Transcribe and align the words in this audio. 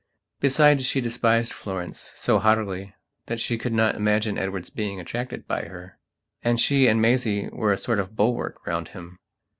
Besides 0.39 0.83
she 0.87 0.99
despised 0.99 1.53
Florence 1.53 2.11
so 2.15 2.39
haughtily 2.39 2.95
that 3.27 3.39
she 3.39 3.55
could 3.59 3.71
not 3.71 3.93
imagine 3.93 4.35
Edward's 4.35 4.71
being 4.71 4.99
attracted 4.99 5.45
by 5.47 5.65
her. 5.65 5.99
And 6.41 6.59
she 6.59 6.87
and 6.87 6.99
Maisie 6.99 7.49
were 7.51 7.71
a 7.71 7.77
sort 7.77 7.99
of 7.99 8.15
bulwark 8.15 8.65
round 8.65 8.87
him. 8.87 9.19